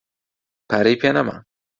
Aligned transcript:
پارەی 0.69 0.99
پێ 1.01 1.09
نەما. 1.15 1.37